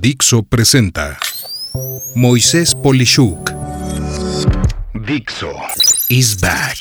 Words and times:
Dixo 0.00 0.42
presenta 0.42 1.18
Moisés 2.14 2.74
Polishuk. 2.74 3.50
Dixo 4.94 5.52
is 6.08 6.40
back. 6.40 6.78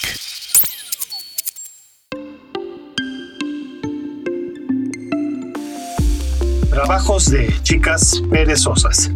Trabajos 6.70 7.30
de 7.30 7.62
chicas 7.62 8.22
perezosas. 8.32 9.12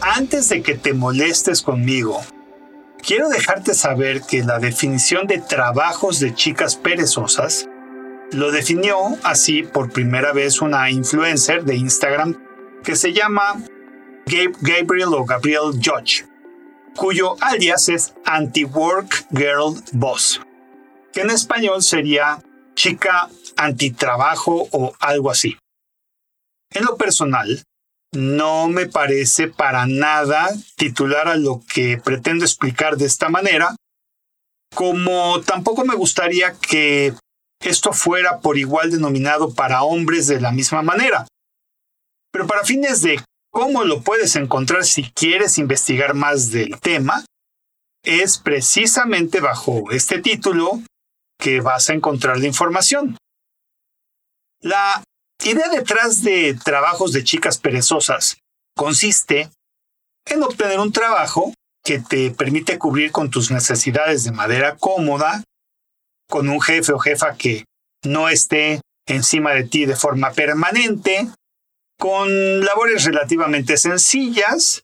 Antes 0.00 0.48
de 0.48 0.62
que 0.62 0.76
te 0.76 0.94
molestes 0.94 1.60
conmigo, 1.60 2.22
quiero 3.02 3.28
dejarte 3.30 3.74
saber 3.74 4.22
que 4.22 4.44
la 4.44 4.60
definición 4.60 5.26
de 5.26 5.38
trabajos 5.38 6.20
de 6.20 6.36
chicas 6.36 6.76
perezosas 6.76 7.68
lo 8.34 8.50
definió 8.50 8.96
así 9.22 9.62
por 9.62 9.90
primera 9.90 10.32
vez 10.32 10.60
una 10.60 10.90
influencer 10.90 11.64
de 11.64 11.76
Instagram 11.76 12.36
que 12.82 12.96
se 12.96 13.12
llama 13.12 13.62
Gabriel 14.60 15.14
o 15.14 15.24
Gabriel 15.24 15.72
Judge, 15.72 16.26
cuyo 16.96 17.36
alias 17.40 17.88
es 17.88 18.14
Anti-Work 18.24 19.26
Girl 19.30 19.74
Boss, 19.92 20.40
que 21.12 21.20
en 21.20 21.30
español 21.30 21.82
sería 21.82 22.42
chica 22.74 23.28
antitrabajo 23.56 24.68
o 24.72 24.94
algo 24.98 25.30
así. 25.30 25.56
En 26.70 26.84
lo 26.84 26.96
personal, 26.96 27.62
no 28.12 28.68
me 28.68 28.86
parece 28.86 29.48
para 29.48 29.86
nada 29.86 30.48
titular 30.76 31.28
a 31.28 31.36
lo 31.36 31.62
que 31.72 31.98
pretendo 31.98 32.44
explicar 32.44 32.96
de 32.96 33.06
esta 33.06 33.28
manera, 33.28 33.76
como 34.74 35.40
tampoco 35.42 35.84
me 35.84 35.94
gustaría 35.94 36.54
que 36.54 37.14
esto 37.60 37.92
fuera 37.92 38.40
por 38.40 38.58
igual 38.58 38.90
denominado 38.90 39.54
para 39.54 39.82
hombres 39.82 40.26
de 40.26 40.40
la 40.40 40.52
misma 40.52 40.82
manera. 40.82 41.26
Pero 42.32 42.46
para 42.46 42.64
fines 42.64 43.02
de 43.02 43.20
cómo 43.50 43.84
lo 43.84 44.02
puedes 44.02 44.36
encontrar 44.36 44.84
si 44.84 45.04
quieres 45.12 45.58
investigar 45.58 46.14
más 46.14 46.50
del 46.50 46.80
tema, 46.80 47.24
es 48.02 48.38
precisamente 48.38 49.40
bajo 49.40 49.90
este 49.90 50.20
título 50.20 50.82
que 51.38 51.60
vas 51.60 51.88
a 51.88 51.94
encontrar 51.94 52.38
la 52.38 52.46
información. 52.46 53.16
La 54.60 55.02
idea 55.42 55.68
detrás 55.68 56.22
de 56.22 56.54
trabajos 56.54 57.12
de 57.12 57.24
chicas 57.24 57.58
perezosas 57.58 58.38
consiste 58.76 59.50
en 60.26 60.42
obtener 60.42 60.80
un 60.80 60.92
trabajo 60.92 61.52
que 61.84 61.98
te 61.98 62.30
permite 62.30 62.78
cubrir 62.78 63.12
con 63.12 63.30
tus 63.30 63.50
necesidades 63.50 64.24
de 64.24 64.32
manera 64.32 64.76
cómoda, 64.76 65.44
con 66.34 66.48
un 66.48 66.60
jefe 66.60 66.92
o 66.92 66.98
jefa 66.98 67.36
que 67.36 67.64
no 68.04 68.28
esté 68.28 68.80
encima 69.06 69.52
de 69.52 69.62
ti 69.62 69.86
de 69.86 69.94
forma 69.94 70.32
permanente, 70.32 71.28
con 71.96 72.64
labores 72.64 73.04
relativamente 73.04 73.76
sencillas, 73.76 74.82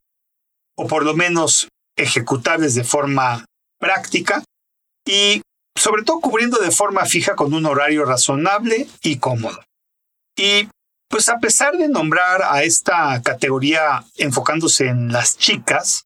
o 0.76 0.86
por 0.86 1.04
lo 1.04 1.14
menos 1.14 1.66
ejecutables 1.96 2.76
de 2.76 2.84
forma 2.84 3.44
práctica, 3.80 4.44
y 5.04 5.42
sobre 5.76 6.04
todo 6.04 6.20
cubriendo 6.20 6.60
de 6.60 6.70
forma 6.70 7.04
fija 7.04 7.34
con 7.34 7.52
un 7.52 7.66
horario 7.66 8.04
razonable 8.04 8.86
y 9.02 9.18
cómodo. 9.18 9.60
Y 10.36 10.68
pues 11.08 11.28
a 11.28 11.40
pesar 11.40 11.76
de 11.76 11.88
nombrar 11.88 12.44
a 12.44 12.62
esta 12.62 13.20
categoría 13.22 14.04
enfocándose 14.18 14.86
en 14.86 15.10
las 15.10 15.36
chicas, 15.36 16.04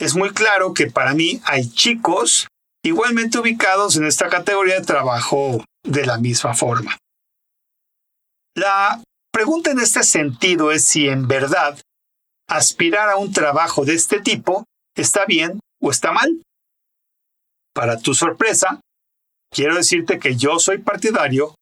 es 0.00 0.14
muy 0.14 0.30
claro 0.30 0.72
que 0.72 0.86
para 0.86 1.12
mí 1.12 1.42
hay 1.44 1.68
chicos 1.68 2.48
igualmente 2.84 3.38
ubicados 3.38 3.96
en 3.96 4.06
esta 4.06 4.28
categoría 4.28 4.80
de 4.80 4.86
trabajo 4.86 5.64
de 5.84 6.06
la 6.06 6.18
misma 6.18 6.54
forma. 6.54 6.98
La 8.54 9.02
pregunta 9.32 9.70
en 9.70 9.80
este 9.80 10.02
sentido 10.02 10.72
es 10.72 10.84
si 10.84 11.08
en 11.08 11.26
verdad 11.26 11.78
aspirar 12.48 13.08
a 13.08 13.16
un 13.16 13.32
trabajo 13.32 13.84
de 13.84 13.94
este 13.94 14.20
tipo 14.20 14.64
está 14.94 15.24
bien 15.24 15.60
o 15.80 15.90
está 15.90 16.12
mal. 16.12 16.42
Para 17.74 17.98
tu 17.98 18.14
sorpresa, 18.14 18.80
quiero 19.50 19.76
decirte 19.76 20.18
que 20.18 20.36
yo 20.36 20.58
soy 20.58 20.78
partidario 20.78 21.54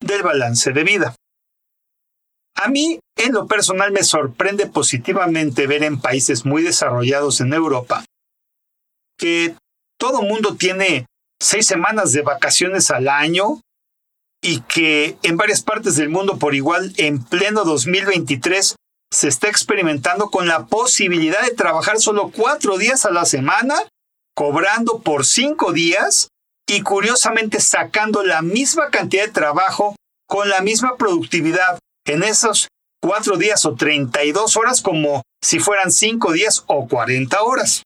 del 0.00 0.22
balance 0.22 0.72
de 0.72 0.84
vida. 0.84 1.14
A 2.58 2.68
mí, 2.68 2.98
en 3.18 3.34
lo 3.34 3.46
personal, 3.46 3.92
me 3.92 4.02
sorprende 4.02 4.66
positivamente 4.66 5.66
ver 5.66 5.82
en 5.82 6.00
países 6.00 6.46
muy 6.46 6.62
desarrollados 6.62 7.42
en 7.42 7.52
Europa 7.52 8.04
que 9.18 9.54
todo 9.98 10.22
mundo 10.22 10.56
tiene 10.56 11.06
seis 11.40 11.66
semanas 11.66 12.12
de 12.12 12.22
vacaciones 12.22 12.90
al 12.90 13.08
año 13.08 13.60
y 14.42 14.60
que 14.62 15.18
en 15.22 15.36
varias 15.36 15.62
partes 15.62 15.96
del 15.96 16.08
mundo 16.08 16.38
por 16.38 16.54
igual 16.54 16.92
en 16.96 17.22
pleno 17.22 17.64
2023 17.64 18.76
se 19.12 19.28
está 19.28 19.48
experimentando 19.48 20.30
con 20.30 20.48
la 20.48 20.66
posibilidad 20.66 21.42
de 21.42 21.54
trabajar 21.54 22.00
solo 22.00 22.30
cuatro 22.34 22.76
días 22.76 23.06
a 23.06 23.10
la 23.10 23.24
semana, 23.24 23.74
cobrando 24.34 25.00
por 25.00 25.24
cinco 25.24 25.72
días 25.72 26.28
y 26.68 26.82
curiosamente 26.82 27.60
sacando 27.60 28.24
la 28.24 28.42
misma 28.42 28.90
cantidad 28.90 29.24
de 29.24 29.32
trabajo 29.32 29.96
con 30.28 30.48
la 30.48 30.60
misma 30.60 30.96
productividad 30.96 31.78
en 32.06 32.24
esos 32.24 32.68
cuatro 33.00 33.36
días 33.36 33.64
o 33.64 33.74
32 33.74 34.56
horas 34.56 34.82
como 34.82 35.22
si 35.42 35.60
fueran 35.60 35.92
cinco 35.92 36.32
días 36.32 36.64
o 36.66 36.88
40 36.88 37.40
horas. 37.42 37.82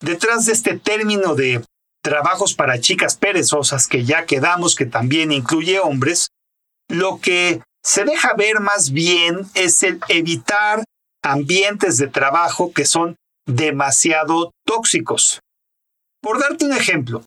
Detrás 0.00 0.46
de 0.46 0.52
este 0.52 0.78
término 0.78 1.34
de 1.34 1.62
trabajos 2.02 2.54
para 2.54 2.80
chicas 2.80 3.16
perezosas, 3.16 3.86
que 3.86 4.04
ya 4.04 4.24
quedamos 4.24 4.74
que 4.74 4.86
también 4.86 5.32
incluye 5.32 5.78
hombres, 5.78 6.28
lo 6.88 7.20
que 7.20 7.62
se 7.82 8.04
deja 8.04 8.34
ver 8.34 8.60
más 8.60 8.90
bien 8.90 9.46
es 9.54 9.82
el 9.82 10.00
evitar 10.08 10.84
ambientes 11.22 11.98
de 11.98 12.08
trabajo 12.08 12.72
que 12.72 12.84
son 12.84 13.16
demasiado 13.46 14.52
tóxicos. 14.66 15.40
Por 16.22 16.38
darte 16.38 16.64
un 16.64 16.72
ejemplo, 16.72 17.24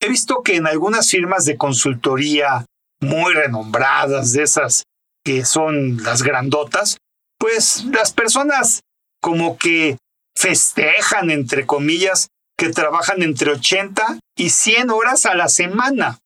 he 0.00 0.08
visto 0.08 0.42
que 0.42 0.56
en 0.56 0.66
algunas 0.66 1.08
firmas 1.08 1.44
de 1.44 1.56
consultoría 1.56 2.64
muy 3.00 3.34
renombradas, 3.34 4.32
de 4.32 4.44
esas 4.44 4.84
que 5.24 5.44
son 5.44 6.02
las 6.02 6.22
grandotas, 6.22 6.98
pues 7.38 7.84
las 7.86 8.12
personas 8.12 8.80
como 9.20 9.56
que 9.56 9.98
festejan, 10.36 11.30
entre 11.30 11.66
comillas, 11.66 12.28
que 12.56 12.70
trabajan 12.70 13.22
entre 13.22 13.52
80 13.52 14.20
y 14.36 14.50
100 14.50 14.90
horas 14.90 15.26
a 15.26 15.34
la 15.34 15.48
semana. 15.48 16.18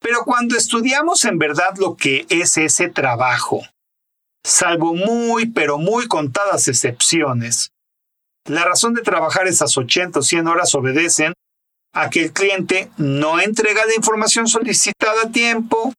Pero 0.00 0.24
cuando 0.24 0.56
estudiamos 0.56 1.24
en 1.24 1.38
verdad 1.38 1.76
lo 1.78 1.96
que 1.96 2.26
es 2.28 2.56
ese 2.56 2.88
trabajo, 2.88 3.62
salvo 4.44 4.94
muy, 4.94 5.46
pero 5.46 5.78
muy 5.78 6.08
contadas 6.08 6.68
excepciones, 6.68 7.70
la 8.48 8.64
razón 8.64 8.94
de 8.94 9.02
trabajar 9.02 9.46
esas 9.46 9.76
80 9.76 10.18
o 10.18 10.22
100 10.22 10.48
horas 10.48 10.74
obedecen 10.74 11.32
a 11.94 12.10
que 12.10 12.24
el 12.24 12.32
cliente 12.32 12.90
no 12.96 13.40
entrega 13.40 13.86
la 13.86 13.94
información 13.94 14.48
solicitada 14.48 15.22
a 15.24 15.30
tiempo 15.30 15.92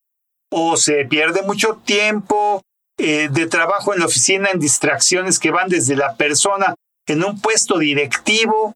o 0.52 0.76
se 0.76 1.06
pierde 1.06 1.42
mucho 1.44 1.82
tiempo 1.86 2.62
eh, 2.98 3.30
de 3.31 3.48
trabajo 3.48 3.94
en 3.94 4.00
la 4.00 4.06
oficina 4.06 4.50
en 4.52 4.59
distracciones 4.59 5.40
que 5.40 5.52
van 5.52 5.70
desde 5.70 5.96
la 5.96 6.16
persona 6.16 6.76
en 7.08 7.24
un 7.24 7.40
puesto 7.42 7.80
directivo 7.80 8.74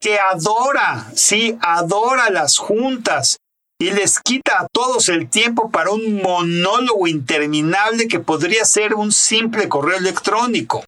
que 0.00 0.18
adora, 0.18 1.10
sí, 1.14 1.56
adora 1.62 2.30
las 2.30 2.58
juntas 2.58 3.38
y 3.80 3.90
les 3.90 4.20
quita 4.20 4.60
a 4.60 4.66
todos 4.72 5.08
el 5.08 5.28
tiempo 5.28 5.70
para 5.70 5.90
un 5.90 6.22
monólogo 6.22 7.06
interminable 7.06 8.06
que 8.06 8.20
podría 8.20 8.64
ser 8.64 8.94
un 8.94 9.12
simple 9.12 9.68
correo 9.68 9.96
electrónico. 9.96 10.84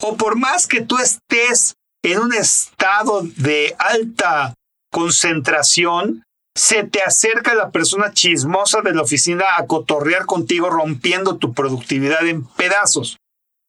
O 0.00 0.16
por 0.16 0.36
más 0.36 0.66
que 0.66 0.80
tú 0.80 0.98
estés 0.98 1.74
en 2.04 2.20
un 2.20 2.32
estado 2.32 3.22
de 3.36 3.74
alta 3.78 4.54
concentración, 4.92 6.22
se 6.56 6.84
te 6.84 7.02
acerca 7.02 7.54
la 7.54 7.70
persona 7.70 8.12
chismosa 8.12 8.80
de 8.80 8.94
la 8.94 9.02
oficina 9.02 9.44
a 9.58 9.66
cotorrear 9.66 10.24
contigo 10.24 10.70
rompiendo 10.70 11.36
tu 11.36 11.52
productividad 11.52 12.26
en 12.26 12.44
pedazos. 12.44 13.18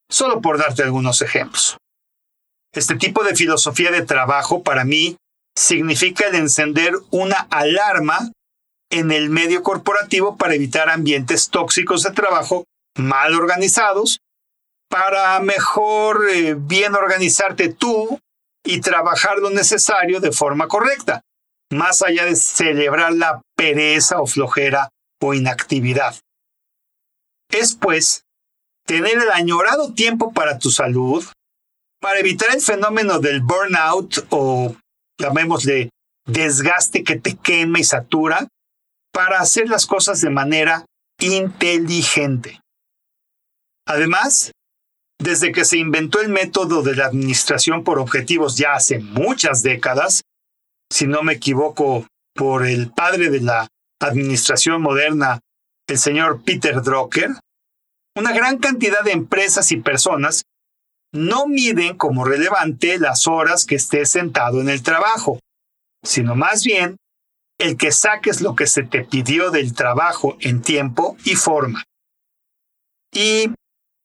Solo 0.10 0.40
por 0.40 0.58
darte 0.58 0.84
algunos 0.84 1.22
ejemplos. 1.22 1.78
Este 2.74 2.96
tipo 2.96 3.26
de 3.26 3.36
filosofía 3.36 3.92
de 3.92 4.04
trabajo 4.04 4.64
para 4.64 4.86
mí 4.86 5.18
significa 5.58 6.28
el 6.28 6.36
encender 6.36 6.94
una 7.12 7.48
alarma 7.50 8.32
en 8.90 9.12
el 9.12 9.30
medio 9.30 9.64
corporativo 9.64 10.38
para 10.38 10.56
evitar 10.56 10.90
ambientes 10.90 11.50
tóxicos 11.50 12.04
de 12.04 12.12
trabajo 12.12 12.64
mal 12.98 13.34
organizados, 13.34 14.20
para 14.90 15.38
mejor 15.42 16.26
eh, 16.30 16.56
bien 16.58 16.96
organizarte 16.96 17.68
tú 17.68 18.18
y 18.66 18.80
trabajar 18.80 19.40
lo 19.40 19.50
necesario 19.50 20.22
de 20.22 20.32
forma 20.32 20.70
correcta, 20.70 21.22
más 21.72 22.02
allá 22.02 22.26
de 22.26 22.36
celebrar 22.36 23.14
la 23.14 23.42
pereza 23.56 24.20
o 24.22 24.28
flojera 24.28 24.90
o 25.22 25.34
inactividad. 25.34 26.16
Es 27.50 27.76
pues 27.76 28.24
tener 28.86 29.18
el 29.18 29.32
añorado 29.32 29.94
tiempo 29.94 30.34
para 30.34 30.60
tu 30.60 30.70
salud, 30.72 31.26
para 32.00 32.20
evitar 32.20 32.54
el 32.54 32.62
fenómeno 32.62 33.20
del 33.20 33.42
burnout 33.42 34.26
o 34.30 34.76
llamémosle 35.20 35.90
desgaste 36.28 37.04
que 37.04 37.18
te 37.18 37.36
quema 37.36 37.80
y 37.80 37.84
satura, 37.84 38.48
para 39.14 39.40
hacer 39.40 39.70
las 39.70 39.86
cosas 39.86 40.22
de 40.22 40.30
manera 40.30 40.86
inteligente. 41.20 42.60
Además, 43.88 44.52
desde 45.20 45.52
que 45.52 45.66
se 45.66 45.78
inventó 45.78 46.22
el 46.22 46.30
método 46.30 46.84
de 46.84 46.96
la 46.96 47.06
administración 47.06 47.84
por 47.84 47.98
objetivos 47.98 48.58
ya 48.58 48.74
hace 48.74 49.00
muchas 49.00 49.64
décadas, 49.64 50.22
si 50.92 51.08
no 51.08 51.24
me 51.24 51.34
equivoco, 51.34 52.08
por 52.36 52.66
el 52.68 52.92
padre 52.92 53.30
de 53.30 53.42
la 53.42 53.68
administración 54.00 54.82
moderna, 54.82 55.40
el 55.88 55.98
señor 55.98 56.44
Peter 56.44 56.82
Drucker, 56.82 57.32
una 58.16 58.32
gran 58.32 58.60
cantidad 58.60 59.04
de 59.04 59.12
empresas 59.12 59.72
y 59.72 59.78
personas 59.78 60.44
no 61.14 61.48
miden 61.48 61.98
como 61.98 62.26
relevante 62.26 63.00
las 63.00 63.28
horas 63.28 63.66
que 63.66 63.76
estés 63.76 64.12
sentado 64.12 64.62
en 64.62 64.70
el 64.70 64.84
trabajo, 64.84 65.40
sino 66.04 66.36
más 66.36 66.64
bien 66.64 66.98
el 67.60 67.76
que 67.76 67.92
saques 67.92 68.42
lo 68.42 68.56
que 68.56 68.68
se 68.68 68.84
te 68.84 69.04
pidió 69.04 69.50
del 69.50 69.74
trabajo 69.74 70.38
en 70.42 70.62
tiempo 70.62 71.18
y 71.26 71.36
forma. 71.36 71.84
Y 73.12 73.52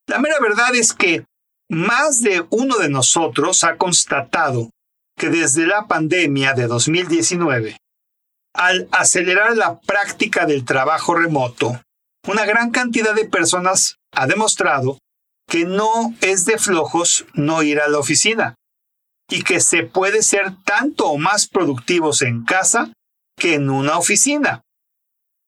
la 0.08 0.18
mera 0.18 0.36
verdad 0.40 0.74
es 0.74 0.94
que 0.94 1.24
más 1.68 2.22
de 2.22 2.46
uno 2.50 2.78
de 2.78 2.88
nosotros 2.88 3.64
ha 3.64 3.76
constatado 3.76 4.70
que 5.22 5.30
desde 5.30 5.68
la 5.68 5.86
pandemia 5.86 6.52
de 6.52 6.66
2019, 6.66 7.76
al 8.54 8.88
acelerar 8.90 9.56
la 9.56 9.78
práctica 9.78 10.46
del 10.46 10.64
trabajo 10.64 11.14
remoto, 11.14 11.80
una 12.26 12.44
gran 12.44 12.72
cantidad 12.72 13.14
de 13.14 13.26
personas 13.26 13.98
ha 14.12 14.26
demostrado 14.26 14.98
que 15.48 15.64
no 15.64 16.12
es 16.22 16.44
de 16.44 16.58
flojos 16.58 17.24
no 17.34 17.62
ir 17.62 17.78
a 17.78 17.86
la 17.86 18.00
oficina 18.00 18.56
y 19.30 19.44
que 19.44 19.60
se 19.60 19.84
puede 19.84 20.24
ser 20.24 20.56
tanto 20.64 21.06
o 21.06 21.18
más 21.18 21.46
productivos 21.46 22.22
en 22.22 22.44
casa 22.44 22.92
que 23.38 23.54
en 23.54 23.70
una 23.70 23.98
oficina. 23.98 24.62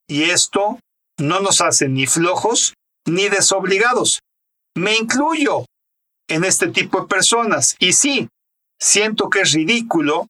Y 0.08 0.30
esto 0.30 0.78
no 1.18 1.40
nos 1.40 1.60
hace 1.60 1.88
ni 1.88 2.06
flojos 2.06 2.74
ni 3.08 3.28
desobligados. 3.28 4.20
Me 4.76 4.96
incluyo 4.96 5.64
en 6.28 6.44
este 6.44 6.68
tipo 6.68 7.00
de 7.00 7.08
personas. 7.08 7.74
Y 7.80 7.94
sí, 7.94 8.28
siento 8.80 9.30
que 9.30 9.40
es 9.40 9.52
ridículo 9.52 10.26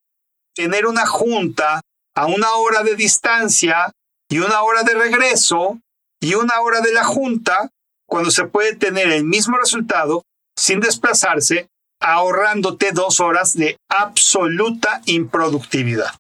tener 0.54 0.86
una 0.86 1.06
junta 1.06 1.80
a 2.14 2.26
una 2.26 2.54
hora 2.54 2.82
de 2.82 2.94
distancia 2.94 3.92
y 4.28 4.38
una 4.38 4.62
hora 4.62 4.82
de 4.82 4.94
regreso 4.94 5.80
y 6.20 6.34
una 6.34 6.60
hora 6.60 6.80
de 6.80 6.92
la 6.92 7.04
junta 7.04 7.70
cuando 8.06 8.30
se 8.30 8.46
puede 8.46 8.76
tener 8.76 9.08
el 9.08 9.24
mismo 9.24 9.58
resultado 9.58 10.22
sin 10.56 10.80
desplazarse, 10.80 11.68
ahorrándote 12.00 12.92
dos 12.92 13.20
horas 13.20 13.54
de 13.54 13.76
absoluta 13.88 15.02
improductividad. 15.06 16.14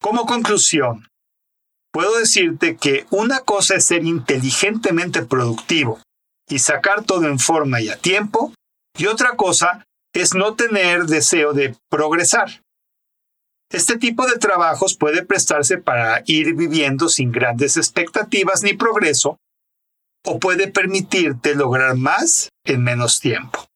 Como 0.00 0.24
conclusión, 0.24 1.08
puedo 1.92 2.18
decirte 2.18 2.76
que 2.76 3.06
una 3.10 3.40
cosa 3.40 3.74
es 3.74 3.86
ser 3.86 4.04
inteligentemente 4.04 5.22
productivo 5.22 6.00
y 6.48 6.58
sacar 6.58 7.04
todo 7.04 7.26
en 7.26 7.38
forma 7.38 7.80
y 7.80 7.88
a 7.88 7.96
tiempo, 7.96 8.52
y 8.96 9.06
otra 9.06 9.36
cosa 9.36 9.84
es 10.20 10.34
no 10.34 10.54
tener 10.54 11.04
deseo 11.04 11.52
de 11.52 11.76
progresar. 11.90 12.62
Este 13.70 13.98
tipo 13.98 14.26
de 14.26 14.38
trabajos 14.38 14.96
puede 14.96 15.24
prestarse 15.24 15.78
para 15.78 16.22
ir 16.26 16.54
viviendo 16.54 17.08
sin 17.08 17.32
grandes 17.32 17.76
expectativas 17.76 18.62
ni 18.62 18.74
progreso, 18.74 19.38
o 20.24 20.38
puede 20.38 20.68
permitirte 20.68 21.54
lograr 21.54 21.96
más 21.96 22.48
en 22.64 22.82
menos 22.82 23.20
tiempo. 23.20 23.66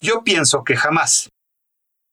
Yo 0.00 0.22
pienso 0.22 0.64
que 0.64 0.76
jamás, 0.76 1.28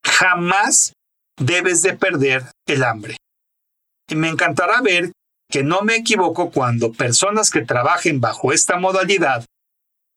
jamás 0.04 0.94
debes 1.38 1.82
de 1.84 1.94
perder 1.96 2.44
el 2.66 2.84
hambre. 2.84 3.18
Y 4.10 4.16
me 4.16 4.30
encantará 4.30 4.82
ver 4.82 5.12
que 5.50 5.64
no 5.64 5.82
me 5.82 5.96
equivoco 5.96 6.52
cuando 6.52 6.92
personas 6.92 7.50
que 7.50 7.62
trabajen 7.62 8.20
bajo 8.20 8.52
esta 8.52 8.78
modalidad 8.78 9.46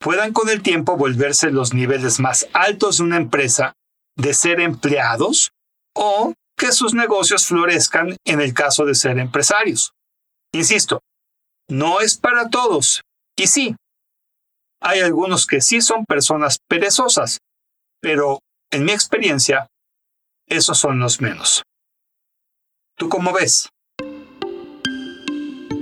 puedan 0.00 0.32
con 0.32 0.49
el 0.49 0.62
tiempo 0.62 0.97
volverse 0.97 1.50
los 1.50 1.75
niveles 1.75 2.19
más 2.19 2.49
altos 2.52 2.99
de 2.99 3.05
una 3.05 3.19
empresa 3.19 3.75
de 4.17 4.35
ser 4.35 4.61
empleados 4.61 5.52
o 5.94 6.35
que 6.56 6.73
sus 6.73 6.94
negocios 6.94 7.47
florezcan 7.47 8.17
en 8.25 8.41
el 8.41 8.55
caso 8.55 8.85
de 8.85 8.94
ser 8.94 9.19
empresarios. 9.19 9.93
Insisto, 10.52 11.00
no 11.69 12.00
es 12.00 12.17
para 12.17 12.49
todos. 12.49 13.02
Y 13.37 13.47
sí, 13.47 13.76
hay 14.82 15.00
algunos 15.00 15.47
que 15.47 15.61
sí 15.61 15.81
son 15.81 16.05
personas 16.06 16.58
perezosas, 16.69 17.38
pero 18.00 18.41
en 18.73 18.85
mi 18.85 18.93
experiencia, 18.93 19.69
esos 20.49 20.79
son 20.79 20.99
los 20.99 21.20
menos. 21.20 21.62
¿Tú 22.97 23.08
cómo 23.08 23.32
ves? 23.32 23.69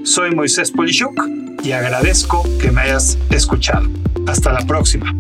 Soy 0.05 0.35
Moisés 0.35 0.71
Polishuk 0.71 1.21
y 1.63 1.73
agradezco 1.73 2.43
que 2.61 2.71
me 2.71 2.83
hayas 2.83 3.19
escuchado. 3.31 3.89
Hasta 4.29 4.53
la 4.53 4.61
próxima. 4.67 5.11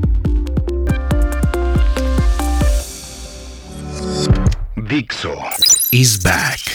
Dixo 4.77 5.35
is 5.91 6.19
back. 6.23 6.68